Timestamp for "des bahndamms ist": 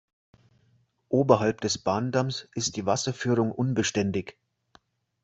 1.61-2.75